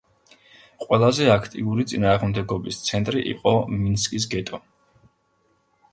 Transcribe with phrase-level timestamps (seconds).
[0.85, 4.65] ყველაზე აქტიური წინააღმდეგობის ცენტრი იყო მინსკის გეტო.